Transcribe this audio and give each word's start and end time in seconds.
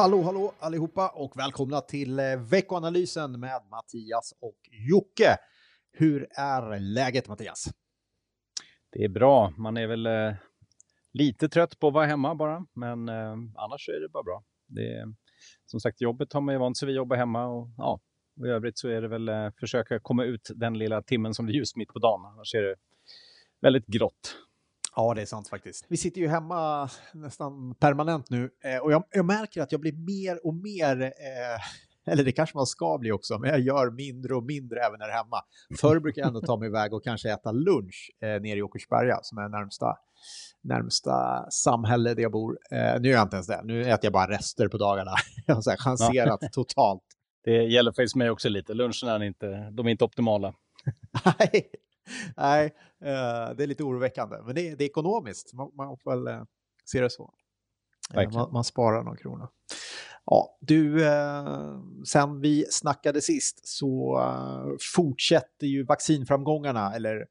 Hallå, 0.00 0.22
hallå 0.22 0.52
allihopa 0.58 1.08
och 1.08 1.38
välkomna 1.38 1.80
till 1.80 2.18
eh, 2.18 2.24
veckoanalysen 2.50 3.40
med 3.40 3.60
Mattias 3.70 4.34
och 4.40 4.58
Jocke. 4.70 5.36
Hur 5.92 6.26
är 6.30 6.78
läget 6.78 7.28
Mattias? 7.28 7.68
Det 8.90 9.04
är 9.04 9.08
bra. 9.08 9.52
Man 9.56 9.76
är 9.76 9.86
väl 9.86 10.06
eh, 10.06 10.34
lite 11.12 11.48
trött 11.48 11.78
på 11.78 11.88
att 11.88 11.94
vara 11.94 12.06
hemma 12.06 12.34
bara, 12.34 12.66
men 12.72 13.08
eh, 13.08 13.32
annars 13.54 13.88
är 13.88 14.00
det 14.00 14.08
bara 14.08 14.22
bra. 14.22 14.44
Det 14.66 14.94
är, 14.94 15.04
som 15.66 15.80
sagt, 15.80 16.00
jobbet 16.00 16.32
har 16.32 16.40
man 16.40 16.54
ju 16.54 16.58
vant 16.58 16.78
sig 16.78 16.86
vid 16.86 16.94
att 16.94 16.96
jobba 16.96 17.16
hemma 17.16 17.46
och 17.46 17.68
ja, 17.76 18.00
och 18.40 18.46
i 18.46 18.50
övrigt 18.50 18.78
så 18.78 18.88
är 18.88 19.02
det 19.02 19.08
väl 19.08 19.28
eh, 19.28 19.50
försöka 19.60 20.00
komma 20.00 20.24
ut 20.24 20.50
den 20.54 20.78
lilla 20.78 21.02
timmen 21.02 21.34
som 21.34 21.46
det 21.46 21.52
är 21.52 21.54
ljust 21.54 21.76
mitt 21.76 21.88
på 21.88 21.98
dagen. 21.98 22.24
Annars 22.24 22.54
är 22.54 22.62
det 22.62 22.74
väldigt 23.60 23.86
grått. 23.86 24.36
Ja, 25.00 25.14
det 25.14 25.22
är 25.22 25.26
sant 25.26 25.48
faktiskt. 25.48 25.86
Vi 25.88 25.96
sitter 25.96 26.20
ju 26.20 26.28
hemma 26.28 26.90
nästan 27.12 27.74
permanent 27.74 28.30
nu 28.30 28.50
eh, 28.64 28.78
och 28.78 28.92
jag, 28.92 29.04
jag, 29.10 29.24
märker 29.24 29.62
att 29.62 29.72
jag 29.72 29.80
blir 29.80 29.92
mer 29.92 30.46
och 30.46 30.54
mer, 30.54 31.02
eh, 31.02 31.60
eller 32.12 32.24
det 32.24 32.32
kanske 32.32 32.56
man 32.56 32.66
ska 32.66 32.98
bli 32.98 33.12
också, 33.12 33.38
men 33.38 33.50
jag 33.50 33.60
gör 33.60 33.90
mindre 33.90 34.34
och 34.34 34.44
mindre 34.44 34.80
även 34.80 34.98
när 34.98 35.06
jag 35.06 35.14
är 35.14 35.18
hemma. 35.18 35.42
Förr 35.80 36.00
brukar 36.00 36.22
jag 36.22 36.28
ändå 36.28 36.40
ta 36.40 36.56
mig 36.56 36.68
iväg 36.68 36.92
och 36.94 37.04
kanske 37.04 37.32
äta 37.32 37.52
lunch 37.52 38.10
eh, 38.22 38.28
nere 38.28 38.58
i 38.58 38.62
Åkersberga 38.62 39.18
som 39.22 39.38
är 39.38 39.48
närmsta, 39.48 39.96
närmsta 40.62 41.46
samhälle 41.50 42.14
där 42.14 42.22
jag 42.22 42.32
bor. 42.32 42.58
Eh, 42.70 43.00
nu 43.00 43.08
gör 43.08 43.16
jag 43.16 43.26
inte 43.26 43.36
ens 43.36 43.46
det, 43.46 43.60
nu 43.64 43.80
äter 43.80 44.00
jag 44.02 44.12
bara 44.12 44.30
rester 44.30 44.68
på 44.68 44.78
dagarna. 44.78 45.14
jag 45.46 45.54
har 45.54 45.76
chanserat 45.76 46.40
totalt. 46.52 47.02
Det 47.44 47.62
gäller 47.62 47.90
faktiskt 47.90 48.16
mig 48.16 48.30
också 48.30 48.48
lite, 48.48 48.74
luncherna 48.74 49.14
är 49.14 49.22
inte, 49.22 49.70
de 49.70 49.86
är 49.86 49.90
inte 49.90 50.04
optimala. 50.04 50.54
Nej, 51.24 51.70
Nej, 52.36 52.64
uh, 53.02 53.56
det 53.56 53.62
är 53.62 53.66
lite 53.66 53.84
oroväckande. 53.84 54.36
Men 54.44 54.54
det, 54.54 54.74
det 54.74 54.84
är 54.84 54.88
ekonomiskt, 54.88 55.54
man, 55.54 55.70
man 55.76 55.96
får 55.98 56.10
väl 56.10 56.28
uh, 56.38 56.44
se 56.84 57.00
det 57.00 57.10
så. 57.10 57.34
Uh, 58.16 58.32
man, 58.32 58.52
man, 58.52 58.64
sparar 58.64 59.02
någon 59.02 59.16
krona. 59.16 59.48
Ja, 60.24 60.58
du, 60.60 61.04
sen 62.06 62.40
vi 62.40 62.66
snackade 62.70 63.20
sist 63.20 63.68
så 63.68 64.20
fortsätter 64.94 65.66
ju 65.66 65.84
vaccinframgångarna, 65.84 66.94
eller 66.94 67.16
i 67.20 67.26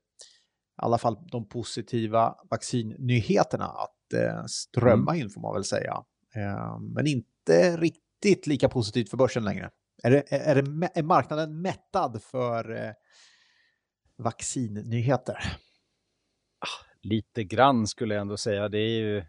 alla 0.75 0.97
fall 0.97 1.17
de 1.31 1.49
positiva 1.49 2.35
vaccinnyheterna, 2.49 3.65
att 3.65 4.49
strömma 4.49 5.11
mm. 5.11 5.21
in 5.21 5.29
får 5.29 5.41
man 5.41 5.53
väl 5.53 5.63
säga. 5.63 6.03
men 6.79 7.07
inte 7.07 7.77
riktigt 7.77 8.47
lika 8.47 8.69
positivt 8.69 9.09
för 9.09 9.17
börsen 9.17 9.43
längre. 9.43 9.69
Är, 10.03 10.11
det, 10.11 10.23
är, 10.29 10.55
det, 10.55 10.89
är 10.93 11.03
marknaden 11.03 11.61
mättad 11.61 12.21
för 12.23 12.93
vaccinnyheter? 14.19 15.37
Ah, 16.59 16.85
lite 17.01 17.43
grann 17.43 17.87
skulle 17.87 18.13
jag 18.13 18.21
ändå 18.21 18.37
säga. 18.37 18.69
Det 18.69 18.79
är 18.79 18.99
ju, 18.99 19.23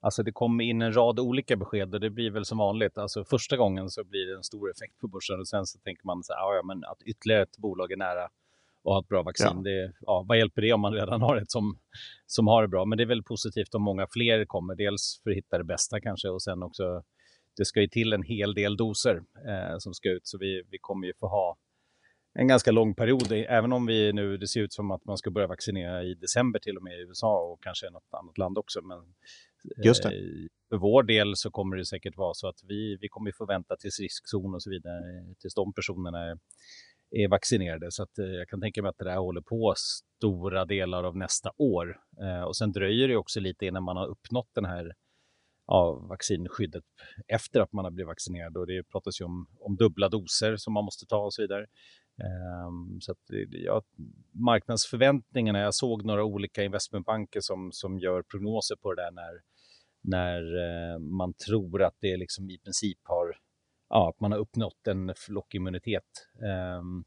alltså 0.00 0.22
det 0.22 0.32
kommer 0.32 0.64
in 0.64 0.82
en 0.82 0.96
rad 0.96 1.20
olika 1.20 1.56
besked 1.56 1.94
och 1.94 2.00
det 2.00 2.10
blir 2.10 2.30
väl 2.30 2.44
som 2.44 2.58
vanligt. 2.58 2.98
Alltså 2.98 3.24
första 3.24 3.56
gången 3.56 3.90
så 3.90 4.04
blir 4.04 4.26
det 4.26 4.36
en 4.36 4.42
stor 4.42 4.70
effekt 4.70 4.98
på 4.98 5.08
börsen 5.08 5.40
och 5.40 5.48
sen 5.48 5.66
så 5.66 5.78
tänker 5.78 6.06
man 6.06 6.22
så 6.22 6.32
här, 6.32 6.56
ja, 6.56 6.62
men 6.64 6.84
att 6.84 7.02
ytterligare 7.02 7.42
ett 7.42 7.58
bolag 7.58 7.92
är 7.92 7.96
nära 7.96 8.28
och 8.82 8.94
har 8.94 9.00
ett 9.00 9.08
bra 9.08 9.22
vaccin. 9.22 9.46
Ja. 9.54 9.62
Det, 9.62 9.92
ja, 10.00 10.24
vad 10.28 10.38
hjälper 10.38 10.62
det 10.62 10.72
om 10.72 10.80
man 10.80 10.92
redan 10.92 11.22
har 11.22 11.36
ett 11.36 11.50
som, 11.50 11.78
som 12.26 12.46
har 12.46 12.62
det 12.62 12.68
bra? 12.68 12.84
Men 12.84 12.98
det 12.98 13.04
är 13.04 13.08
väl 13.08 13.22
positivt 13.22 13.74
om 13.74 13.82
många 13.82 14.06
fler 14.10 14.44
kommer. 14.44 14.74
Dels 14.74 15.20
för 15.22 15.30
att 15.30 15.36
hitta 15.36 15.58
det 15.58 15.64
bästa 15.64 16.00
kanske 16.00 16.28
och 16.28 16.42
sen 16.42 16.62
också 16.62 17.02
det 17.56 17.64
ska 17.64 17.80
ju 17.80 17.88
till 17.88 18.12
en 18.12 18.22
hel 18.22 18.54
del 18.54 18.76
doser 18.76 19.22
eh, 19.48 19.78
som 19.78 19.94
ska 19.94 20.10
ut 20.10 20.26
så 20.26 20.38
vi, 20.38 20.62
vi 20.70 20.78
kommer 20.78 21.06
ju 21.06 21.12
få 21.20 21.28
ha 21.28 21.56
en 22.34 22.48
ganska 22.48 22.70
lång 22.70 22.94
period, 22.94 23.32
även 23.32 23.72
om 23.72 23.86
vi 23.86 24.12
nu, 24.12 24.36
det 24.36 24.48
ser 24.48 24.60
ut 24.60 24.72
som 24.72 24.90
att 24.90 25.04
man 25.04 25.18
ska 25.18 25.30
börja 25.30 25.46
vaccinera 25.46 26.02
i 26.02 26.14
december 26.14 26.58
till 26.58 26.76
och 26.76 26.82
med 26.82 26.92
i 26.92 27.02
USA 27.02 27.52
och 27.52 27.62
kanske 27.62 27.86
i 27.86 27.90
något 27.90 28.14
annat 28.14 28.38
land 28.38 28.58
också. 28.58 28.82
Men 28.82 28.98
Just 29.84 30.02
det. 30.02 30.08
Eh, 30.08 30.48
för 30.68 30.76
vår 30.76 31.02
del 31.02 31.36
så 31.36 31.50
kommer 31.50 31.76
det 31.76 31.86
säkert 31.86 32.16
vara 32.16 32.34
så 32.34 32.48
att 32.48 32.60
vi, 32.68 32.96
vi 33.00 33.08
kommer 33.08 33.32
få 33.32 33.46
vänta 33.46 33.76
tills 33.76 34.00
riskzon 34.00 34.54
och 34.54 34.62
så 34.62 34.70
vidare, 34.70 35.34
tills 35.40 35.54
de 35.54 35.72
personerna 35.72 36.18
är, 36.18 36.38
är 37.10 37.28
vaccinerade. 37.28 37.90
Så 37.90 38.02
att, 38.02 38.18
eh, 38.18 38.26
jag 38.26 38.48
kan 38.48 38.60
tänka 38.60 38.82
mig 38.82 38.88
att 38.88 38.98
det 38.98 39.04
där 39.04 39.16
håller 39.16 39.40
på 39.40 39.74
stora 39.76 40.64
delar 40.64 41.04
av 41.04 41.16
nästa 41.16 41.50
år. 41.56 41.96
Eh, 42.20 42.42
och 42.42 42.56
sen 42.56 42.72
dröjer 42.72 43.08
det 43.08 43.16
också 43.16 43.40
lite 43.40 43.66
innan 43.66 43.82
man 43.82 43.96
har 43.96 44.06
uppnått 44.06 44.48
den 44.54 44.64
här 44.64 44.92
ja, 45.66 46.06
vaccinskyddet 46.08 46.84
efter 47.28 47.60
att 47.60 47.72
man 47.72 47.84
har 47.84 47.92
blivit 47.92 48.08
vaccinerad. 48.08 48.56
Och 48.56 48.66
det 48.66 48.82
pratas 48.82 49.20
ju 49.20 49.24
om, 49.24 49.46
om 49.58 49.76
dubbla 49.76 50.08
doser 50.08 50.56
som 50.56 50.72
man 50.72 50.84
måste 50.84 51.06
ta 51.06 51.18
och 51.24 51.34
så 51.34 51.42
vidare. 51.42 51.66
Um, 52.22 53.00
så 53.00 53.14
ja, 53.50 53.82
marknadsförväntningarna, 54.32 55.58
jag 55.58 55.74
såg 55.74 56.04
några 56.04 56.24
olika 56.24 56.62
investmentbanker 56.62 57.40
som, 57.40 57.72
som 57.72 57.98
gör 57.98 58.22
prognoser 58.22 58.76
på 58.76 58.94
det 58.94 59.02
där 59.02 59.10
när, 59.10 59.40
när 60.02 60.42
uh, 60.42 60.98
man 60.98 61.34
tror 61.34 61.82
att 61.82 61.96
det 62.00 62.16
liksom 62.16 62.50
i 62.50 62.58
princip 62.58 62.98
har, 63.02 63.36
ja, 63.88 64.08
att 64.08 64.20
man 64.20 64.32
har 64.32 64.38
uppnått 64.38 64.86
en 64.86 65.14
flockimmunitet 65.16 66.28
um, 66.78 67.04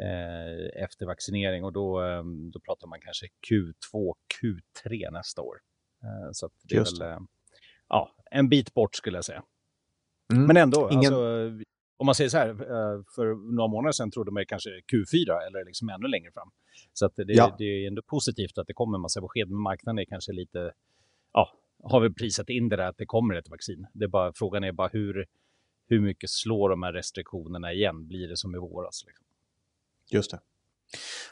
uh, 0.00 0.82
efter 0.84 1.06
vaccinering 1.06 1.64
och 1.64 1.72
då, 1.72 2.00
um, 2.00 2.50
då 2.50 2.60
pratar 2.60 2.86
man 2.86 3.00
kanske 3.00 3.26
Q2, 3.26 4.14
Q3 4.42 5.12
nästa 5.12 5.42
år. 5.42 5.56
Uh, 6.04 6.30
så 6.32 6.50
det 6.62 6.76
är 6.76 6.78
väl 6.78 7.26
ja, 7.88 8.16
en 8.30 8.48
bit 8.48 8.74
bort 8.74 8.94
skulle 8.94 9.16
jag 9.16 9.24
säga. 9.24 9.42
Mm. 10.32 10.46
Men 10.46 10.56
ändå, 10.56 10.88
Ingen... 10.90 11.14
alltså, 11.14 11.50
om 11.96 12.06
man 12.06 12.14
säger 12.14 12.30
så 12.30 12.38
här, 12.38 12.48
eh, 12.48 13.02
för 13.14 13.54
några 13.56 13.68
månader 13.68 13.92
sedan 13.92 14.10
trodde 14.10 14.30
man 14.30 14.46
kanske 14.46 14.70
Q4 14.70 15.46
eller 15.46 15.64
liksom 15.64 15.88
ännu 15.88 16.08
längre 16.08 16.30
fram. 16.32 16.50
Så 16.92 17.08
det, 17.16 17.24
ja. 17.26 17.54
det 17.58 17.64
är 17.64 17.86
ändå 17.86 18.02
positivt 18.02 18.58
att 18.58 18.66
det 18.66 18.74
kommer 18.74 18.98
en 18.98 19.02
massa 19.02 19.20
besked, 19.20 19.50
men 19.50 19.60
marknaden 19.60 19.98
är 19.98 20.04
kanske 20.04 20.32
lite, 20.32 20.72
ja, 21.32 21.52
har 21.82 22.00
vi 22.00 22.10
prisat 22.10 22.48
in 22.48 22.68
det 22.68 22.76
där 22.76 22.88
att 22.88 22.98
det 22.98 23.06
kommer 23.06 23.34
ett 23.34 23.48
vaccin. 23.48 23.86
Det 23.92 24.04
är 24.04 24.08
bara, 24.08 24.32
frågan 24.32 24.64
är 24.64 24.72
bara 24.72 24.88
hur, 24.88 25.26
hur 25.88 26.00
mycket 26.00 26.30
slår 26.30 26.70
de 26.70 26.82
här 26.82 26.92
restriktionerna 26.92 27.72
igen? 27.72 28.08
Blir 28.08 28.28
det 28.28 28.36
som 28.36 28.54
i 28.54 28.58
våras? 28.58 29.04
Liksom? 29.06 29.26
Just 30.10 30.30
det. 30.30 30.40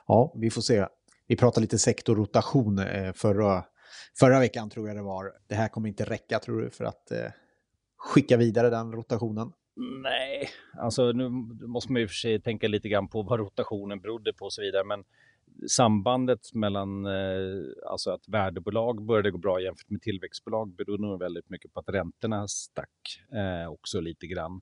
Ja, 0.07 0.35
vi 0.37 0.51
får 0.51 0.63
se. 0.63 0.87
Vi 1.27 1.37
pratade 1.37 1.61
lite 1.61 1.79
sektorrotation 1.79 2.79
eh, 2.79 3.13
förra, 3.13 3.65
förra 4.19 4.39
veckan 4.39 4.71
tror 4.71 4.89
jag 4.89 4.97
det 4.97 5.03
var. 5.03 5.33
Det 5.47 5.55
här 5.55 5.69
kommer 5.69 5.89
inte 5.89 6.05
räcka 6.05 6.39
tror 6.39 6.61
du 6.61 6.71
för 6.71 6.85
att 6.85 7.11
eh, 7.11 7.31
skicka 7.97 8.37
vidare 8.37 8.71
den 8.71 8.93
rotationen? 8.93 9.53
Nej, 9.77 10.49
alltså 10.79 11.13
nu 11.13 11.29
måste 11.67 11.93
man 11.93 12.01
ju 12.01 12.09
för 12.09 12.15
sig 12.15 12.41
tänka 12.41 12.69
lite 12.69 12.89
grann 12.89 13.09
på 13.09 13.23
vad 13.23 13.41
rotationen 13.41 14.01
berodde 14.01 14.33
på 14.33 14.45
och 14.45 14.53
så 14.53 14.63
vidare. 14.63 14.85
Men 14.85 15.05
sambandet 15.69 16.55
mellan 16.55 17.07
eh, 17.07 17.91
alltså 17.91 18.11
att 18.11 18.29
värdebolag 18.29 19.07
började 19.07 19.31
gå 19.31 19.39
bra 19.39 19.61
jämfört 19.61 19.91
med 19.91 20.03
tillväxtbolag 20.03 20.75
berodde 20.75 21.03
nog 21.03 21.21
väldigt 21.21 21.51
mycket 21.51 21.73
på 21.73 21.81
att 21.81 21.89
räntorna 21.89 22.49
stack 22.49 23.21
eh, 23.33 23.71
också 23.73 24.01
lite 24.01 24.27
grann. 24.27 24.61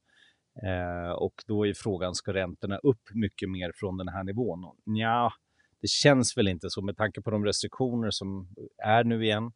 Eh, 0.63 1.13
och 1.13 1.35
då 1.47 1.67
är 1.67 1.75
frågan, 1.75 2.15
ska 2.15 2.33
räntorna 2.33 2.77
upp 2.77 3.03
mycket 3.15 3.51
mer 3.51 3.73
från 3.75 3.97
den 3.97 4.09
här 4.09 4.25
nivån? 4.25 4.61
Ja, 4.85 5.33
det 5.81 5.89
känns 5.89 6.37
väl 6.37 6.49
inte 6.49 6.71
så 6.71 6.83
med 6.83 6.97
tanke 6.97 7.23
på 7.23 7.31
de 7.31 7.45
restriktioner 7.45 8.11
som 8.11 8.49
är 8.85 9.05
nu 9.05 9.25
igen 9.25 9.53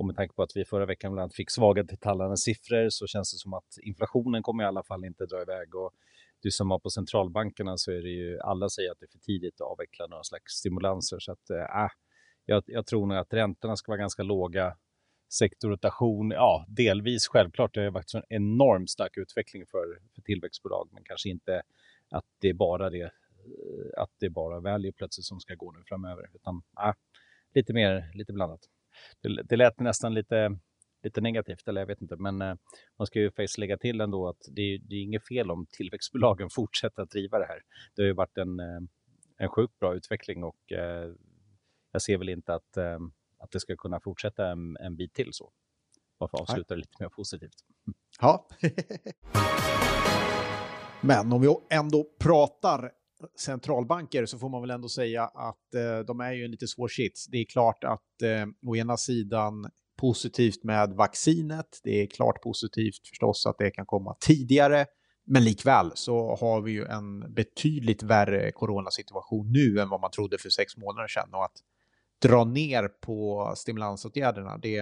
och 0.00 0.06
med 0.06 0.16
tanke 0.16 0.34
på 0.34 0.42
att 0.42 0.56
vi 0.56 0.64
förra 0.64 0.86
veckan 0.86 1.12
bland 1.12 1.22
annat 1.22 1.34
fick 1.34 1.50
svaga 1.50 1.84
tallande 2.00 2.36
siffror 2.36 2.88
så 2.90 3.06
känns 3.06 3.32
det 3.32 3.38
som 3.38 3.54
att 3.54 3.78
inflationen 3.82 4.42
kommer 4.42 4.64
i 4.64 4.66
alla 4.66 4.82
fall 4.82 5.04
inte 5.04 5.26
dra 5.26 5.42
iväg. 5.42 5.74
Och 5.74 5.90
du 6.42 6.50
som 6.50 6.68
var 6.68 6.78
på 6.78 6.90
centralbankerna 6.90 7.76
så 7.76 7.90
är 7.90 8.02
det 8.02 8.08
ju, 8.08 8.40
alla 8.40 8.68
säger 8.68 8.90
att 8.90 8.98
det 9.00 9.06
är 9.06 9.10
för 9.10 9.18
tidigt 9.18 9.60
att 9.60 9.66
avveckla 9.66 10.06
några 10.06 10.22
slags 10.22 10.52
stimulanser. 10.52 11.18
Så 11.18 11.32
att, 11.32 11.50
äh, 11.50 11.88
jag, 12.44 12.62
jag 12.66 12.86
tror 12.86 13.06
nog 13.06 13.16
att 13.16 13.32
räntorna 13.32 13.76
ska 13.76 13.92
vara 13.92 13.98
ganska 13.98 14.22
låga. 14.22 14.76
Sektorrotation, 15.32 16.30
ja, 16.30 16.64
delvis 16.68 17.28
självklart. 17.28 17.74
Det 17.74 17.84
har 17.84 17.90
varit 17.90 18.14
en 18.14 18.22
enormt 18.28 18.90
stark 18.90 19.16
utveckling 19.16 19.66
för, 19.66 19.98
för 20.14 20.22
tillväxtbolag, 20.22 20.88
men 20.92 21.04
kanske 21.04 21.28
inte 21.28 21.62
att 22.10 22.24
det 22.38 22.48
är 22.48 22.54
bara 22.54 22.90
det 22.90 23.02
eh, 23.02 24.02
att 24.02 24.10
det 24.18 24.26
är 24.26 24.30
bara 24.30 24.60
value 24.60 24.92
plötsligt 24.92 25.26
som 25.26 25.40
ska 25.40 25.54
gå 25.54 25.72
nu 25.72 25.82
framöver, 25.86 26.30
utan 26.34 26.62
äh, 26.86 26.94
lite 27.54 27.72
mer, 27.72 28.10
lite 28.14 28.32
blandat 28.32 28.60
det, 29.20 29.42
det 29.42 29.56
lät 29.56 29.80
nästan 29.80 30.14
lite, 30.14 30.58
lite 31.02 31.20
negativt, 31.20 31.68
eller 31.68 31.80
jag 31.80 31.86
vet 31.86 32.02
inte, 32.02 32.16
men 32.16 32.42
eh, 32.42 32.54
man 32.98 33.06
ska 33.06 33.20
ju 33.20 33.30
faktiskt 33.30 33.58
lägga 33.58 33.78
till 33.78 34.00
ändå 34.00 34.28
att 34.28 34.40
det, 34.50 34.78
det 34.78 34.94
är 34.94 35.02
inget 35.02 35.28
fel 35.28 35.50
om 35.50 35.66
tillväxtbolagen 35.70 36.50
fortsätter 36.54 37.02
att 37.02 37.10
driva 37.10 37.38
det 37.38 37.46
här. 37.46 37.62
Det 37.94 38.02
har 38.02 38.06
ju 38.06 38.14
varit 38.14 38.38
en, 38.38 38.60
eh, 38.60 38.80
en 39.38 39.48
sjukt 39.48 39.78
bra 39.78 39.94
utveckling 39.94 40.44
och 40.44 40.72
eh, 40.72 41.12
jag 41.92 42.02
ser 42.02 42.18
väl 42.18 42.28
inte 42.28 42.54
att, 42.54 42.78
att 43.38 43.50
det 43.50 43.60
ska 43.60 43.76
kunna 43.76 44.00
fortsätta 44.00 44.46
en, 44.46 44.76
en 44.76 44.96
bit 44.96 45.14
till 45.14 45.28
så. 45.32 45.52
Varför 46.18 46.38
avsluta 46.38 46.74
lite 46.74 46.96
mer 47.00 47.08
positivt? 47.08 47.54
Ja. 48.20 48.48
Men 51.00 51.32
om 51.32 51.40
vi 51.40 51.54
ändå 51.70 52.06
pratar 52.18 52.92
centralbanker 53.38 54.26
så 54.26 54.38
får 54.38 54.48
man 54.48 54.60
väl 54.60 54.70
ändå 54.70 54.88
säga 54.88 55.24
att 55.24 55.74
eh, 55.74 55.98
de 56.06 56.20
är 56.20 56.32
ju 56.32 56.44
en 56.44 56.50
lite 56.50 56.66
svår 56.66 56.88
sits. 56.88 57.26
Det 57.26 57.38
är 57.38 57.44
klart 57.44 57.84
att 57.84 58.22
eh, 58.22 58.70
å 58.70 58.76
ena 58.76 58.96
sidan 58.96 59.70
positivt 60.00 60.64
med 60.64 60.90
vaccinet. 60.90 61.80
Det 61.84 62.02
är 62.02 62.06
klart 62.06 62.42
positivt 62.42 63.08
förstås 63.08 63.46
att 63.46 63.58
det 63.58 63.70
kan 63.70 63.86
komma 63.86 64.16
tidigare. 64.20 64.86
Men 65.26 65.44
likväl 65.44 65.92
så 65.94 66.36
har 66.36 66.60
vi 66.60 66.72
ju 66.72 66.84
en 66.84 67.34
betydligt 67.34 68.02
värre 68.02 68.52
coronasituation 68.52 69.52
nu 69.52 69.80
än 69.80 69.88
vad 69.88 70.00
man 70.00 70.10
trodde 70.10 70.38
för 70.38 70.48
sex 70.48 70.76
månader 70.76 71.08
sedan. 71.08 71.34
Och 71.34 71.44
att 71.44 71.56
dra 72.22 72.44
ner 72.44 72.88
på 72.88 73.52
stimulansåtgärderna, 73.56 74.58
det, 74.58 74.76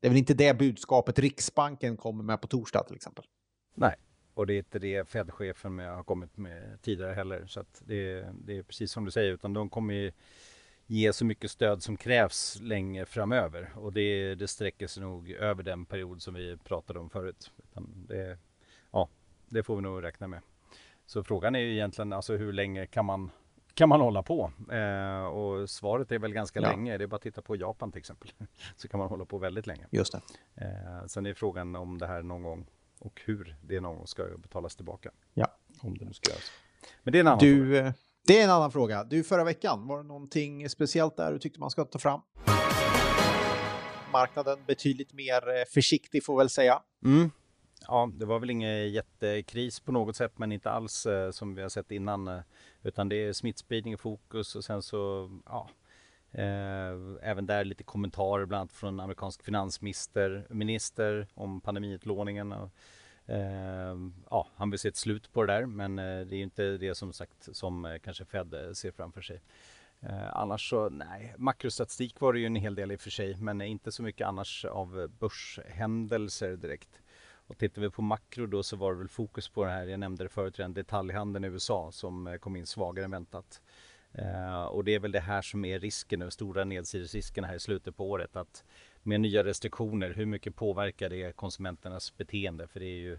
det 0.00 0.06
är 0.06 0.08
väl 0.08 0.18
inte 0.18 0.34
det 0.34 0.58
budskapet 0.58 1.18
Riksbanken 1.18 1.96
kommer 1.96 2.24
med 2.24 2.40
på 2.40 2.46
torsdag 2.48 2.82
till 2.82 2.96
exempel. 2.96 3.24
Nej, 3.76 3.94
och 4.34 4.46
det 4.46 4.54
är 4.54 4.58
inte 4.58 4.78
det 4.78 5.08
Fed-chefen 5.08 5.78
har 5.78 6.02
kommit 6.02 6.36
med 6.36 6.82
tidigare 6.82 7.12
heller. 7.12 7.46
Så 7.46 7.60
att 7.60 7.82
det, 7.86 8.26
det 8.44 8.58
är 8.58 8.62
precis 8.62 8.92
som 8.92 9.04
du 9.04 9.10
säger, 9.10 9.32
utan 9.32 9.52
de 9.52 9.68
kommer 9.68 9.94
ju 9.94 10.12
ge 10.86 11.12
så 11.12 11.24
mycket 11.24 11.50
stöd 11.50 11.82
som 11.82 11.96
krävs 11.96 12.60
länge 12.60 13.06
framöver. 13.06 13.72
Och 13.76 13.92
det, 13.92 14.34
det 14.34 14.48
sträcker 14.48 14.86
sig 14.86 15.02
nog 15.02 15.30
över 15.30 15.62
den 15.62 15.86
period 15.86 16.22
som 16.22 16.34
vi 16.34 16.56
pratade 16.56 16.98
om 16.98 17.10
förut. 17.10 17.50
Det, 18.08 18.38
ja, 18.90 19.08
det 19.48 19.62
får 19.62 19.76
vi 19.76 19.82
nog 19.82 20.02
räkna 20.02 20.26
med. 20.26 20.40
Så 21.06 21.24
frågan 21.24 21.54
är 21.54 21.60
ju 21.60 21.72
egentligen 21.72 22.12
alltså 22.12 22.36
hur 22.36 22.52
länge 22.52 22.86
kan 22.86 23.04
man 23.04 23.30
kan 23.74 23.88
man 23.88 24.00
hålla 24.00 24.22
på? 24.22 24.52
Eh, 24.72 25.24
och 25.24 25.70
svaret 25.70 26.12
är 26.12 26.18
väl 26.18 26.32
ganska 26.32 26.60
ja. 26.60 26.68
länge. 26.70 26.98
Det 26.98 27.04
är 27.04 27.08
bara 27.08 27.16
att 27.16 27.22
titta 27.22 27.42
på 27.42 27.56
Japan 27.56 27.92
till 27.92 27.98
exempel. 27.98 28.32
Så 28.76 28.88
kan 28.88 28.98
man 29.00 29.08
hålla 29.08 29.24
på 29.24 29.38
väldigt 29.38 29.66
länge. 29.66 29.86
Just 29.90 30.12
det. 30.12 30.20
Eh, 30.54 31.06
sen 31.06 31.26
är 31.26 31.34
frågan 31.34 31.76
om 31.76 31.98
det 31.98 32.06
här 32.06 32.22
någon 32.22 32.42
gång 32.42 32.66
och 33.04 33.20
hur 33.24 33.56
det 33.62 33.80
någon 33.80 33.96
gång 33.96 34.06
ska 34.06 34.24
betalas 34.38 34.76
tillbaka. 34.76 35.10
Ja. 35.34 35.46
Om 35.80 35.98
det 35.98 36.04
nu 36.04 36.12
ska 36.12 36.30
göras. 36.30 36.50
Men 37.02 37.12
det 37.12 37.18
är 37.18 37.20
en 37.20 37.26
annan 37.26 37.38
du, 37.38 37.56
fråga. 37.56 37.86
Eh, 37.86 37.92
det 38.26 38.40
är 38.40 38.44
en 38.44 38.50
annan 38.50 38.72
fråga. 38.72 39.04
Du, 39.04 39.24
förra 39.24 39.44
veckan, 39.44 39.86
var 39.86 39.96
det 39.96 40.04
någonting 40.04 40.68
speciellt 40.68 41.16
där 41.16 41.32
du 41.32 41.38
tyckte 41.38 41.60
man 41.60 41.70
ska 41.70 41.84
ta 41.84 41.98
fram? 41.98 42.20
Marknaden 44.12 44.58
betydligt 44.66 45.12
mer 45.12 45.48
eh, 45.48 45.64
försiktig 45.74 46.24
får 46.24 46.38
väl 46.38 46.50
säga. 46.50 46.82
Mm. 47.04 47.30
Ja, 47.86 48.10
det 48.14 48.26
var 48.26 48.38
väl 48.38 48.50
ingen 48.50 48.92
jättekris 48.92 49.80
på 49.80 49.92
något 49.92 50.16
sätt, 50.16 50.38
men 50.38 50.52
inte 50.52 50.70
alls 50.70 51.06
eh, 51.06 51.30
som 51.30 51.54
vi 51.54 51.62
har 51.62 51.68
sett 51.68 51.90
innan. 51.90 52.28
Eh, 52.28 52.40
utan 52.82 53.08
det 53.08 53.16
är 53.16 53.32
smittspridning 53.32 53.94
i 53.94 53.96
fokus 53.96 54.56
och 54.56 54.64
sen 54.64 54.82
så, 54.82 55.30
ja, 55.46 55.70
Eh, 56.34 56.94
även 57.22 57.46
där 57.46 57.64
lite 57.64 57.84
kommentarer 57.84 58.46
bland 58.46 58.60
annat 58.60 58.72
från 58.72 59.00
amerikansk 59.00 59.42
finansminister 59.42 60.46
minister 60.50 61.26
om 61.34 61.60
pandemiutlåningen. 61.60 62.52
Eh, 63.26 63.96
ja, 64.30 64.46
han 64.56 64.70
vill 64.70 64.78
se 64.78 64.88
ett 64.88 64.96
slut 64.96 65.32
på 65.32 65.44
det 65.44 65.52
där, 65.52 65.66
men 65.66 65.98
eh, 65.98 66.26
det 66.26 66.36
är 66.36 66.42
inte 66.42 66.76
det 66.76 66.94
som 66.94 67.12
sagt 67.12 67.56
som 67.56 67.98
kanske 68.02 68.24
Fed 68.24 68.54
ser 68.74 68.90
framför 68.90 69.22
sig. 69.22 69.42
annars 70.32 70.70
så, 70.70 70.88
nej, 70.88 71.34
makrostatistik 71.38 72.20
var 72.20 72.32
det 72.32 72.38
ju 72.38 72.46
en 72.46 72.56
hel 72.56 72.74
del 72.74 72.92
i 72.92 72.96
och 72.96 73.00
för 73.00 73.10
sig, 73.10 73.36
men 73.36 73.60
inte 73.60 73.92
så 73.92 74.02
mycket 74.02 74.26
annars 74.26 74.64
av 74.64 75.08
börshändelser 75.18 76.56
direkt. 76.56 77.00
Och 77.46 77.58
tittar 77.58 77.82
vi 77.82 77.90
på 77.90 78.02
makro 78.02 78.46
då 78.46 78.62
så 78.62 78.76
var 78.76 78.92
det 78.92 78.98
väl 78.98 79.08
fokus 79.08 79.48
på 79.48 79.64
det 79.64 79.70
här, 79.70 79.86
jag 79.86 80.00
nämnde 80.00 80.24
det 80.24 80.28
förut 80.28 80.58
redan, 80.58 80.74
detaljhandeln 80.74 81.44
i 81.44 81.48
USA 81.48 81.92
som 81.92 82.38
kom 82.40 82.56
in 82.56 82.66
svagare 82.66 83.04
än 83.04 83.10
väntat. 83.10 83.60
Eh, 84.14 84.64
och 84.64 84.84
det 84.84 84.94
är 84.94 84.98
väl 84.98 85.12
det 85.12 85.20
här 85.20 85.42
som 85.42 85.64
är 85.64 85.80
risken 85.80 86.18
nu, 86.18 86.30
stora 86.30 86.64
nedsidesrisken 86.64 87.44
här 87.44 87.54
i 87.54 87.60
slutet 87.60 87.96
på 87.96 88.10
året. 88.10 88.36
Att 88.36 88.64
med 89.02 89.20
nya 89.20 89.44
restriktioner, 89.44 90.10
hur 90.10 90.26
mycket 90.26 90.56
påverkar 90.56 91.10
det 91.10 91.36
konsumenternas 91.36 92.16
beteende? 92.16 92.66
För 92.66 92.80
det 92.80 92.86
är 92.86 93.00
ju, 93.00 93.18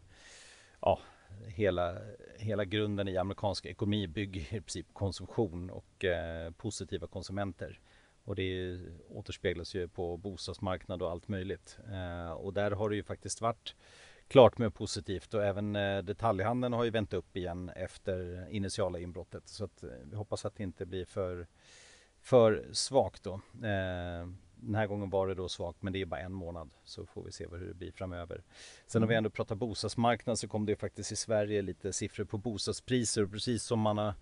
ja, 0.82 1.00
hela, 1.46 1.98
hela 2.38 2.66
grunden 2.66 3.08
i 3.08 3.18
amerikansk 3.18 3.66
ekonomi 3.66 4.08
bygger 4.08 4.42
i 4.42 4.62
princip 4.62 4.88
konsumtion 4.94 5.70
och 5.70 6.06
eh, 6.06 6.52
positiva 6.52 7.08
konsumenter. 7.08 7.80
Och 8.24 8.36
det 8.36 8.80
återspeglas 9.10 9.76
ju 9.76 9.88
på 9.88 10.18
bostadsmarknad 10.18 11.02
och 11.02 11.12
allt 11.12 11.28
möjligt. 11.28 11.78
Eh, 11.92 12.32
och 12.32 12.54
där 12.54 12.72
har 12.72 12.90
det 12.90 12.96
ju 12.96 13.04
faktiskt 13.04 13.42
varit 13.42 13.76
klart 14.28 14.58
mer 14.58 14.70
positivt 14.70 15.34
och 15.34 15.44
även 15.44 15.76
eh, 15.76 16.04
detaljhandeln 16.04 16.74
har 16.74 16.84
ju 16.84 16.90
vänt 16.90 17.14
upp 17.14 17.38
igen 17.38 17.70
efter 17.70 18.48
initiala 18.50 19.00
inbrottet. 19.00 19.48
Så 19.48 19.66
att 19.66 19.84
eh, 19.84 19.90
vi 20.04 20.16
hoppas 20.16 20.46
att 20.46 20.56
det 20.56 20.64
inte 20.64 20.86
blir 20.86 21.06
för, 21.06 21.48
för 22.22 22.66
svagt 22.72 23.24
då. 23.24 23.34
Eh, 23.64 24.28
den 24.56 24.76
här 24.76 24.88
gången 24.88 25.10
var 25.10 25.28
det 25.28 25.36
då 25.36 25.50
svagt 25.50 25.82
men 25.82 25.94
det 25.94 26.02
är 26.02 26.06
bara 26.06 26.20
en 26.20 26.34
månad 26.34 26.70
så 26.84 27.06
får 27.06 27.24
vi 27.24 27.32
se 27.32 27.48
hur 27.52 27.68
det 27.68 27.74
blir 27.74 27.92
framöver. 27.92 28.44
Sen 28.88 29.00
mm. 29.00 29.08
om 29.08 29.10
vi 29.10 29.16
ändå 29.16 29.30
pratar 29.30 29.56
bostadsmarknad 29.56 30.40
så 30.40 30.48
kom 30.48 30.66
det 30.66 30.76
faktiskt 30.76 31.12
i 31.12 31.16
Sverige 31.16 31.62
lite 31.62 31.94
siffror 31.94 32.26
på 32.26 32.38
bostadspriser 32.38 33.26
precis 33.26 33.64
som 33.64 33.80
man 33.80 33.98
har 33.98 34.14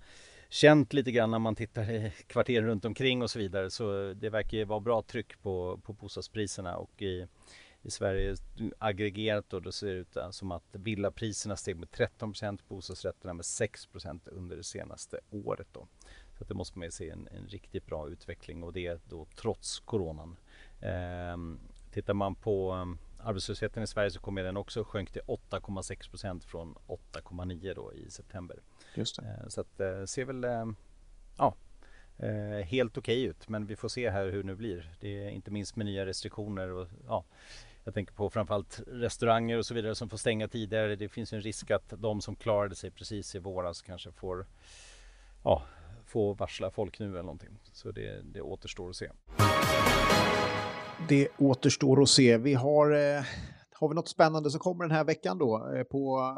känt 0.50 0.94
lite 0.94 1.11
grann 1.11 1.31
när 1.31 1.39
man 1.39 1.55
tittar 1.55 1.91
i 1.91 2.13
kvarteren 2.27 2.65
runt 2.65 2.85
omkring 2.85 3.21
och 3.21 3.31
så 3.31 3.39
vidare. 3.39 3.69
Så 3.69 4.13
det 4.13 4.29
verkar 4.29 4.65
vara 4.65 4.79
bra 4.79 5.01
tryck 5.01 5.41
på, 5.41 5.79
på 5.83 5.94
bostadspriserna 5.94 6.77
och 6.77 7.01
i 7.01 7.27
i 7.83 7.91
Sverige 7.91 8.35
aggregerat 8.77 9.45
då, 9.50 9.59
då 9.59 9.71
ser 9.71 9.88
det 9.88 9.94
ut 9.94 10.18
som 10.31 10.51
att 10.51 10.63
villapriserna 10.71 11.56
steg 11.56 11.77
med 11.77 11.89
13% 11.89 12.59
bostadsrätterna 12.68 13.33
med 13.33 13.44
6% 13.44 14.30
under 14.30 14.56
det 14.56 14.63
senaste 14.63 15.19
året 15.31 15.68
då. 15.71 15.88
Så 16.38 16.44
det 16.44 16.53
måste 16.53 16.80
man 16.80 16.88
ju 16.88 16.91
se 16.91 17.09
en, 17.09 17.27
en, 17.31 17.47
riktigt 17.47 17.85
bra 17.85 18.09
utveckling 18.09 18.63
och 18.63 18.74
det 18.74 19.01
då 19.09 19.27
trots 19.35 19.80
coronan. 19.80 20.38
Ehm, 20.81 21.59
tittar 21.91 22.13
man 22.13 22.35
på 22.35 22.74
um, 22.74 22.97
arbetslösheten 23.19 23.83
i 23.83 23.88
Sverige 23.88 24.12
så 24.12 24.19
kommer 24.19 24.44
den 24.44 24.57
också 24.57 24.83
sjönk 24.83 25.12
till 25.12 25.21
8,6% 25.21 26.39
från 26.45 26.75
8,9 26.88 27.74
då 27.75 27.94
i 27.94 28.09
september. 28.09 28.59
Just 28.95 29.15
det. 29.15 29.27
Ehm, 29.27 29.50
så 29.50 29.62
att 29.62 29.77
det 29.77 30.00
eh, 30.00 30.06
ser 30.06 30.25
väl 30.25 30.44
eh, 30.44 30.65
ja, 31.38 31.56
eh, 32.18 32.65
helt 32.65 32.97
okej 32.97 33.18
okay 33.18 33.29
ut 33.29 33.50
men 33.50 33.65
vi 33.65 33.75
får 33.75 33.89
se 33.89 34.09
här 34.09 34.25
hur 34.25 34.44
det 34.44 34.47
nu 34.47 34.56
blir. 34.56 34.95
Det 35.00 35.25
är 35.25 35.29
inte 35.29 35.51
minst 35.51 35.75
med 35.75 35.86
nya 35.86 36.06
restriktioner 36.06 36.69
och 36.69 36.88
ja, 37.07 37.25
jag 37.83 37.94
tänker 37.94 38.13
på 38.13 38.30
framförallt 38.30 38.81
restauranger 38.88 39.57
och 39.57 39.65
så 39.65 39.74
vidare 39.74 39.95
som 39.95 40.09
får 40.09 40.18
stänga 40.18 40.47
tidigare. 40.47 40.95
Det 40.95 41.09
finns 41.09 41.33
en 41.33 41.41
risk 41.41 41.71
att 41.71 41.94
de 41.97 42.21
som 42.21 42.35
klarade 42.35 42.75
sig 42.75 42.91
precis 42.91 43.35
i 43.35 43.39
våras 43.39 43.81
kanske 43.81 44.12
får 44.12 44.45
ja, 45.44 45.63
få 46.06 46.33
varsla 46.33 46.71
folk 46.71 47.00
nu 47.00 47.09
eller 47.09 47.24
någonting. 47.24 47.59
Så 47.71 47.91
det, 47.91 48.21
det 48.33 48.41
återstår 48.41 48.89
att 48.89 48.95
se. 48.95 49.09
Det 51.09 51.27
återstår 51.38 52.01
att 52.01 52.09
se. 52.09 52.38
Vi 52.38 52.53
har, 52.53 52.91
eh, 52.91 53.24
har 53.74 53.89
vi 53.89 53.95
något 53.95 54.07
spännande 54.07 54.51
som 54.51 54.59
kommer 54.59 54.83
den 54.83 54.95
här 54.95 55.03
veckan 55.03 55.38
då? 55.38 55.74
Eh, 55.75 55.83
på 55.83 56.36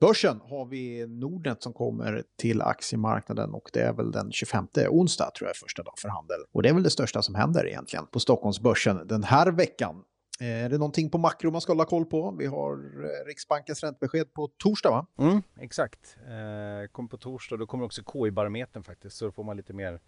börsen 0.00 0.40
har 0.40 0.66
vi 0.66 1.06
Nordnet 1.06 1.62
som 1.62 1.72
kommer 1.72 2.24
till 2.38 2.62
aktiemarknaden 2.62 3.54
och 3.54 3.70
det 3.72 3.80
är 3.80 3.92
väl 3.92 4.12
den 4.12 4.32
25 4.32 4.66
onsdag 4.90 5.30
tror 5.38 5.48
jag 5.48 5.56
första 5.56 5.82
dag 5.82 5.94
för 5.98 6.08
handel. 6.08 6.36
Och 6.52 6.62
det 6.62 6.68
är 6.68 6.74
väl 6.74 6.82
det 6.82 6.90
största 6.90 7.22
som 7.22 7.34
händer 7.34 7.66
egentligen 7.66 8.06
på 8.06 8.20
Stockholmsbörsen 8.20 9.06
den 9.06 9.24
här 9.24 9.52
veckan. 9.52 10.04
Eh, 10.40 10.64
är 10.64 10.68
det 10.68 10.78
någonting 10.78 11.10
på 11.10 11.18
makro 11.18 11.50
man 11.50 11.60
ska 11.60 11.72
hålla 11.72 11.84
koll 11.84 12.06
på? 12.06 12.30
Vi 12.38 12.46
har 12.46 12.72
eh, 12.72 13.26
Riksbankens 13.26 13.82
räntebesked 13.82 14.32
på 14.32 14.48
torsdag 14.48 14.90
va? 14.90 15.06
Mm, 15.18 15.42
exakt, 15.60 16.16
eh, 16.26 16.88
kommer 16.88 17.08
på 17.08 17.16
torsdag. 17.16 17.56
Då 17.56 17.66
kommer 17.66 17.84
också 17.84 18.02
KI-barometern 18.02 18.82
faktiskt. 18.82 19.16
Så 19.16 19.24
då 19.24 19.32
får 19.32 19.44
man 19.44 19.56
lite 19.56 19.72
mer, 19.72 20.00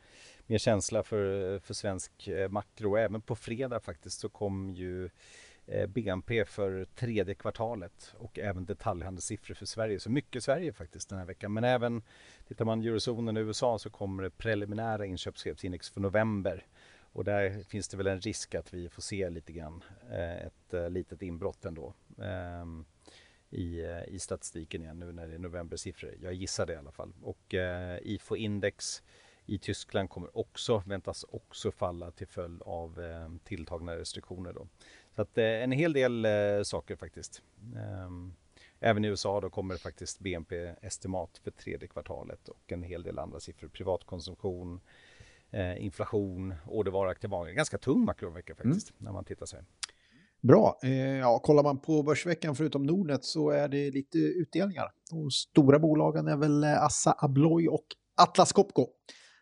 mer 0.47 0.59
känsla 0.59 1.03
för, 1.03 1.59
för 1.59 1.75
svensk 1.75 2.29
eh, 2.29 2.49
makro. 2.49 2.97
Även 2.97 3.21
på 3.21 3.37
fredag 3.37 3.81
faktiskt 3.81 4.21
så 4.21 4.29
kom 4.29 4.71
ju 4.71 5.11
eh, 5.67 5.87
BNP 5.87 6.45
för 6.45 6.85
tredje 6.85 7.35
kvartalet 7.35 8.15
och 8.19 8.39
även 8.39 8.65
detaljhandelssiffror 8.65 9.55
för 9.55 9.67
Sverige. 9.67 10.01
Så 10.01 10.11
mycket 10.11 10.43
Sverige 10.43 10.73
faktiskt 10.73 11.09
den 11.09 11.19
här 11.19 11.27
veckan. 11.27 11.53
Men 11.53 11.65
även 11.65 12.03
tittar 12.49 12.65
man 12.65 12.83
eurozonen 12.83 13.37
i 13.37 13.41
USA 13.41 13.79
så 13.79 13.91
kommer 13.91 14.23
det 14.23 14.31
preliminära 14.31 15.07
inköpschefsindex 15.07 15.91
för 15.91 16.01
november 16.01 16.67
och 17.17 17.25
där 17.25 17.65
finns 17.69 17.89
det 17.89 17.97
väl 17.97 18.07
en 18.07 18.21
risk 18.21 18.55
att 18.55 18.75
vi 18.75 18.89
får 18.89 19.03
se 19.03 19.31
lite 19.31 19.53
grann 19.53 19.85
eh, 20.11 20.47
ett 20.47 20.75
eh, 20.75 20.91
litet 20.91 21.23
inbrott 21.23 21.65
ändå 21.65 21.95
ehm, 22.23 22.85
i, 23.51 23.81
eh, 23.81 24.05
i 24.09 24.19
statistiken 24.19 24.83
igen 24.83 24.99
nu 24.99 25.13
när 25.13 25.27
det 25.27 25.35
är 25.35 25.39
novembersiffror. 25.39 26.15
Jag 26.23 26.35
gissar 26.35 26.67
det 26.67 26.73
i 26.73 26.77
alla 26.77 26.93
fall. 26.93 27.13
Och 27.23 27.55
IFO-index 28.03 29.03
i 29.47 29.59
Tyskland 29.59 30.11
kommer 30.11 30.39
också, 30.39 30.83
väntas 30.87 31.25
också 31.29 31.71
falla 31.71 32.11
till 32.11 32.27
följd 32.27 32.63
av 32.63 33.01
tilltagna 33.45 33.97
restriktioner. 33.97 34.53
Då. 34.53 34.69
Så 35.15 35.23
att 35.23 35.39
en 35.39 35.73
hel 35.73 35.93
del 35.93 36.27
saker 36.65 36.97
faktiskt. 36.97 37.43
Ehm, 37.77 38.35
även 38.81 39.05
i 39.05 39.09
USA 39.09 39.41
då 39.41 39.51
kommer 39.51 39.75
det 39.75 39.81
faktiskt 39.81 40.21
BNP-estimat 40.21 41.39
för 41.39 41.51
tredje 41.51 41.89
kvartalet 41.89 42.49
och 42.49 42.73
en 42.73 42.83
hel 42.83 43.03
del 43.03 43.19
andra 43.19 43.41
siffror. 43.41 43.69
Privatkonsumtion, 43.69 44.81
eh, 45.51 45.85
inflation, 45.85 46.55
ordervaraktig 46.67 47.31
varor. 47.31 47.51
Ganska 47.51 47.79
tung 47.79 48.05
makrovecka 48.05 48.55
faktiskt, 48.55 48.91
mm. 48.91 49.05
när 49.05 49.13
man 49.13 49.25
tittar 49.25 49.47
sig. 49.47 49.63
Bra. 50.41 50.79
Eh, 50.83 50.91
ja, 51.19 51.39
kollar 51.39 51.63
man 51.63 51.79
på 51.79 52.03
Börsveckan 52.03 52.57
förutom 52.57 52.83
Nordnet 52.83 53.25
så 53.25 53.51
är 53.51 53.69
det 53.69 53.91
lite 53.91 54.19
utdelningar. 54.19 54.91
De 55.11 55.31
stora 55.31 55.79
bolagen 55.79 56.29
är 56.29 56.37
väl 56.37 56.65
eh, 56.65 56.83
Assa 56.83 57.15
Abloy 57.19 57.69
och 57.69 57.87
Atlas 58.17 58.53
Copco 58.53 58.87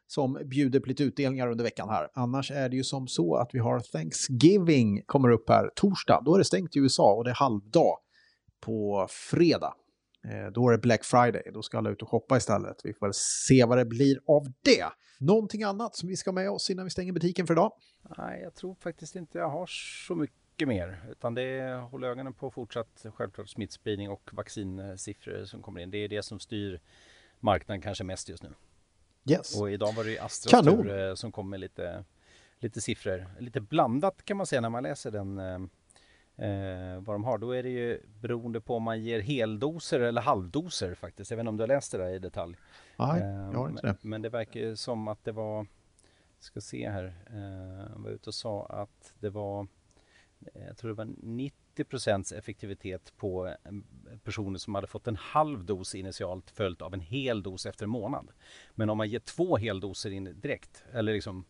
som 0.06 0.38
bjuder 0.44 0.80
på 0.80 0.88
lite 0.88 1.02
utdelningar 1.02 1.50
under 1.50 1.64
veckan 1.64 1.88
här. 1.88 2.08
Annars 2.14 2.50
är 2.50 2.68
det 2.68 2.76
ju 2.76 2.84
som 2.84 3.06
så 3.06 3.36
att 3.36 3.50
vi 3.52 3.58
har 3.58 3.80
Thanksgiving 3.80 5.02
kommer 5.06 5.30
upp 5.30 5.48
här 5.48 5.70
torsdag. 5.74 6.22
Då 6.24 6.34
är 6.34 6.38
det 6.38 6.44
stängt 6.44 6.76
i 6.76 6.78
USA 6.78 7.14
och 7.14 7.24
det 7.24 7.30
är 7.30 7.34
halvdag 7.34 7.98
på 8.60 9.06
fredag. 9.10 9.74
Eh, 10.24 10.46
då 10.46 10.68
är 10.68 10.72
det 10.72 10.78
Black 10.78 11.04
Friday, 11.04 11.50
då 11.52 11.62
ska 11.62 11.78
alla 11.78 11.90
ut 11.90 12.02
och 12.02 12.08
shoppa 12.08 12.36
istället. 12.36 12.80
Vi 12.84 12.94
får 12.94 13.06
väl 13.06 13.14
se 13.14 13.64
vad 13.64 13.78
det 13.78 13.84
blir 13.84 14.20
av 14.26 14.52
det. 14.62 14.86
Någonting 15.18 15.62
annat 15.62 15.96
som 15.96 16.08
vi 16.08 16.16
ska 16.16 16.32
med 16.32 16.50
oss 16.50 16.70
innan 16.70 16.84
vi 16.84 16.90
stänger 16.90 17.12
butiken 17.12 17.46
för 17.46 17.54
idag? 17.54 17.72
Nej, 18.18 18.40
jag 18.42 18.54
tror 18.54 18.74
faktiskt 18.74 19.16
inte 19.16 19.38
jag 19.38 19.48
har 19.48 19.66
så 20.06 20.14
mycket 20.14 20.68
mer. 20.68 21.06
Utan 21.10 21.34
det 21.34 21.42
är 21.42 21.76
håll 21.76 22.04
ögonen 22.04 22.32
på 22.32 22.50
fortsatt 22.50 23.06
självklart 23.14 23.48
smittspridning 23.48 24.10
och 24.10 24.30
vaccinsiffror 24.32 25.44
som 25.44 25.62
kommer 25.62 25.80
in. 25.80 25.90
Det 25.90 25.98
är 25.98 26.08
det 26.08 26.22
som 26.22 26.40
styr 26.40 26.80
marknaden 27.40 27.82
kanske 27.82 28.04
mest 28.04 28.28
just 28.28 28.42
nu. 28.42 28.54
Yes. 29.30 29.60
Och 29.60 29.70
idag 29.70 29.92
var 29.92 30.04
det 30.04 30.18
Astra 30.18 30.62
tur, 30.62 31.08
eh, 31.08 31.14
som 31.14 31.32
kom 31.32 31.50
med 31.50 31.60
lite, 31.60 32.04
lite 32.58 32.80
siffror. 32.80 33.26
Lite 33.38 33.60
blandat 33.60 34.24
kan 34.24 34.36
man 34.36 34.46
säga 34.46 34.60
när 34.60 34.70
man 34.70 34.82
läser 34.82 35.10
den 35.10 35.38
eh, 36.36 37.00
vad 37.00 37.14
de 37.14 37.24
har. 37.24 37.38
Då 37.38 37.50
är 37.50 37.62
det 37.62 37.68
ju 37.68 38.00
beroende 38.20 38.60
på 38.60 38.76
om 38.76 38.82
man 38.82 39.02
ger 39.02 39.20
heldoser 39.20 40.00
eller 40.00 40.20
halvdoser 40.20 40.94
faktiskt. 40.94 41.30
Jag 41.30 41.36
vet 41.36 41.42
inte 41.42 41.48
om 41.48 41.56
du 41.56 41.62
har 41.62 41.68
läst 41.68 41.92
det 41.92 41.98
där 41.98 42.08
i 42.08 42.18
detalj. 42.18 42.56
Nej, 42.96 43.20
jag 43.20 43.58
har 43.58 43.68
inte 43.68 43.86
det. 43.86 43.96
Men 44.00 44.22
det 44.22 44.28
verkar 44.28 44.74
som 44.74 45.08
att 45.08 45.24
det 45.24 45.32
var, 45.32 45.66
ska 46.38 46.60
se 46.60 46.90
här, 46.90 47.04
eh, 47.26 48.02
var 48.02 48.10
ute 48.10 48.30
och 48.30 48.34
sa 48.34 48.66
att 48.66 49.14
det 49.20 49.30
var, 49.30 49.66
eh, 50.54 50.66
jag 50.66 50.76
tror 50.76 50.88
det 50.90 50.94
var 50.94 51.14
90 51.22 51.84
procents 51.84 52.32
effektivitet 52.32 53.12
på 53.16 53.54
personer 54.24 54.58
som 54.58 54.74
hade 54.74 54.86
fått 54.86 55.06
en 55.06 55.16
halv 55.16 55.64
dos 55.64 55.94
initialt 55.94 56.50
följt 56.50 56.82
av 56.82 56.94
en 56.94 57.00
hel 57.00 57.42
dos 57.42 57.66
efter 57.66 57.84
en 57.84 57.90
månad. 57.90 58.28
Men 58.74 58.90
om 58.90 58.98
man 58.98 59.08
ger 59.08 59.18
två 59.18 59.56
heldoser 59.56 60.10
in 60.10 60.40
direkt, 60.40 60.84
eller 60.92 61.12
liksom 61.12 61.44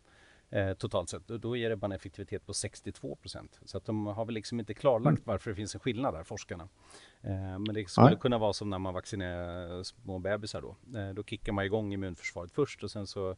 eh, 0.49 0.73
totalt 0.73 1.09
sett. 1.09 1.27
Då 1.27 1.55
ger 1.55 1.69
det 1.69 1.75
bara 1.75 1.85
en 1.85 1.91
effektivitet 1.91 2.45
på 2.45 2.53
62 2.53 3.15
procent. 3.15 3.59
Så 3.65 3.77
att 3.77 3.85
de 3.85 4.07
har 4.07 4.25
väl 4.25 4.35
liksom 4.35 4.59
inte 4.59 4.73
klarlagt 4.73 5.17
mm. 5.17 5.21
varför 5.23 5.49
det 5.49 5.55
finns 5.55 5.75
en 5.75 5.79
skillnad 5.79 6.13
där, 6.13 6.23
forskarna. 6.23 6.67
Eh, 7.21 7.31
men 7.31 7.73
det 7.73 7.89
skulle 7.89 8.07
Nej. 8.07 8.17
kunna 8.19 8.37
vara 8.37 8.53
som 8.53 8.69
när 8.69 8.79
man 8.79 8.93
vaccinerar 8.93 9.83
små 9.83 10.19
bebisar 10.19 10.61
då. 10.61 10.99
Eh, 10.99 11.09
då 11.09 11.23
kickar 11.23 11.53
man 11.53 11.65
igång 11.65 11.93
immunförsvaret 11.93 12.51
först 12.51 12.83
och 12.83 12.91
sen 12.91 13.07
så 13.07 13.35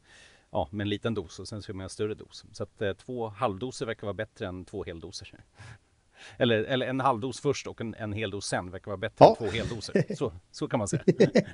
ja, 0.51 0.67
med 0.71 0.83
en 0.83 0.89
liten 0.89 1.13
dos 1.13 1.39
och 1.39 1.47
sen 1.47 1.61
så 1.61 1.69
gör 1.69 1.75
man 1.75 1.83
en 1.83 1.89
större 1.89 2.13
dos. 2.13 2.45
Så 2.51 2.63
att 2.63 2.81
eh, 2.81 2.93
två 2.93 3.27
halvdoser 3.27 3.85
verkar 3.85 4.07
vara 4.07 4.13
bättre 4.13 4.47
än 4.47 4.65
två 4.65 4.83
heldoser. 4.83 5.43
Eller, 6.37 6.63
eller 6.63 6.87
en 6.87 6.99
halvdos 6.99 7.41
först 7.41 7.67
och 7.67 7.81
en, 7.81 7.95
en 7.95 8.13
heldos 8.13 8.45
sen 8.45 8.71
verkar 8.71 8.91
vara 8.91 8.97
bättre 8.97 9.15
ja. 9.25 9.29
än 9.29 9.35
två 9.35 9.45
heldoser. 9.45 10.03
Så, 10.15 10.33
så 10.51 10.67
kan 10.67 10.79
man 10.79 10.87
säga. 10.87 11.03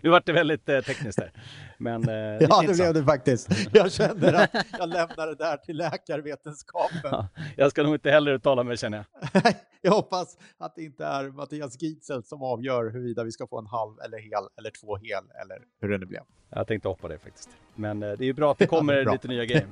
Nu 0.02 0.10
vart 0.10 0.26
det 0.26 0.34
väldigt 0.34 0.70
eh, 0.70 0.82
tekniskt 0.82 1.20
där. 1.20 1.32
Men, 1.78 2.10
eh, 2.10 2.16
ja, 2.16 2.64
det 2.68 2.74
blev 2.74 2.94
det 2.94 3.04
faktiskt. 3.04 3.50
Jag 3.74 3.92
känner 3.92 4.34
att 4.34 4.66
jag 4.78 4.90
lämnar 4.90 5.28
det 5.28 5.36
där 5.36 5.58
till 5.58 5.78
läkarvetenskapen. 5.78 7.00
Ja, 7.04 7.28
jag 7.58 7.72
ska 7.72 7.84
nog 7.84 7.96
inte 7.96 8.12
heller 8.12 8.32
uttala 8.32 8.64
mig 8.64 8.78
känner 8.78 8.98
jag. 8.98 9.54
jag 9.82 9.92
hoppas 9.92 10.38
att 10.58 10.76
det 10.76 10.84
inte 10.84 11.06
är 11.06 11.30
Mattias 11.30 11.82
Gidsel 11.82 12.24
som 12.24 12.44
avgör 12.44 12.92
huruvida 12.92 13.24
vi 13.24 13.32
ska 13.32 13.48
få 13.48 13.60
en 13.60 13.68
halv 13.68 14.00
eller 14.00 14.18
hel 14.18 14.48
eller 14.58 14.72
två 14.82 14.98
hel 14.98 15.24
eller 15.42 15.58
hur 15.82 15.90
det 15.90 15.98
nu 15.98 16.06
blev. 16.06 16.22
Jag 16.50 16.68
tänkte 16.68 16.88
hoppa 16.88 17.08
det 17.08 17.18
faktiskt. 17.18 17.50
Men 17.76 18.04
eh, 18.04 18.12
det 18.12 18.24
är 18.24 18.26
ju 18.26 18.34
bra 18.34 18.52
att 18.52 18.58
det 18.58 18.68
kommer 18.78 18.94
ja, 18.94 19.12
lite 19.12 19.28
nya 19.28 19.46
grejer. 19.46 19.68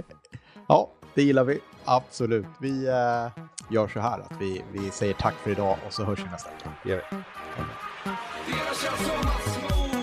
ja, 0.67 0.91
det 1.15 1.23
gillar 1.23 1.43
vi. 1.43 1.59
Absolut. 1.85 2.45
Vi 2.61 2.87
eh, 2.87 3.43
gör 3.69 3.87
så 3.87 3.99
här 3.99 4.19
att 4.19 4.31
vi, 4.39 4.63
vi 4.71 4.91
säger 4.91 5.13
tack 5.13 5.33
för 5.43 5.51
idag 5.51 5.77
och 5.87 5.93
så 5.93 6.03
hörs 6.03 6.19
vi 6.19 6.29
nästa 6.31 6.49
vecka. 6.49 6.69
Det 6.83 6.89
gör 6.89 7.01
vi. 7.11 7.17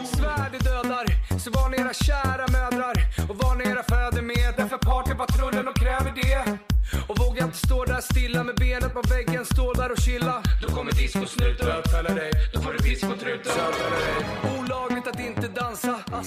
Svärd 0.06 0.64
dödar, 0.64 1.06
så 1.38 1.50
var 1.50 1.68
ni 1.68 1.76
era 1.76 1.92
kära 1.92 2.46
mödrar 2.52 2.94
och 3.28 3.36
var 3.36 3.54
ni 3.54 3.64
era 3.64 3.82
fäder 3.82 4.22
med. 4.22 4.54
Därför 4.56 4.78
partypatrullen 4.78 5.68
och 5.68 5.76
kräver 5.76 6.12
det. 6.22 6.58
Och 7.08 7.18
våga 7.18 7.44
inte 7.44 7.58
stå 7.58 7.84
där 7.84 8.00
stilla 8.00 8.44
med 8.44 8.54
benet 8.54 8.94
på 8.94 9.02
väggen, 9.08 9.44
stå 9.44 9.72
där 9.72 9.92
och 9.92 9.98
chilla. 9.98 10.42
Då 10.62 10.68
kommer 10.68 10.92
discosnuten 10.92 11.66
bötfälla 11.66 12.14
dig, 12.14 12.30
då 12.54 12.60
får 12.60 12.72
du 12.72 12.78
piss 12.78 13.00
på 13.00 13.16
truten. 13.16 13.52
Inte 13.52 14.57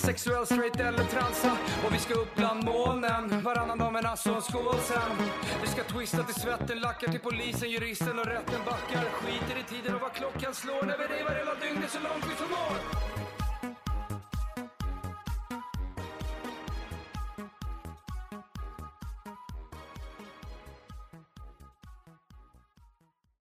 Sexuell, 0.02 0.46
straight 0.46 0.80
eller 0.80 1.04
transa. 1.04 1.58
Och 1.86 1.94
vi 1.94 2.00
ska 2.00 2.14
upp 2.14 2.36
bland 2.36 2.64
molnen, 2.64 3.44
varannan 3.44 3.78
dag 3.78 3.94
men 3.94 4.06
alltså 4.06 4.32
och 4.36 4.44
skål 4.44 4.80
sen. 4.80 5.28
Vi 5.62 5.68
ska 5.68 5.84
twista 5.84 6.24
till 6.24 6.42
svetten, 6.42 6.80
lackar 6.80 7.12
till 7.12 7.20
polisen, 7.20 7.70
juristen 7.70 8.20
och 8.20 8.26
rätten 8.26 8.62
backar. 8.66 9.04
Skiter 9.12 9.60
i 9.60 9.64
tiden 9.64 9.96
och 9.96 10.02
vad 10.02 10.14
klockan 10.14 10.54
slår 10.54 10.84
när 10.86 10.98
vi 10.98 11.04
revar 11.04 11.36
hela 11.36 11.56
dygnet 11.56 11.92
så 11.92 12.00
långt 12.00 12.26
vi 12.30 12.36
förmår 12.36 13.21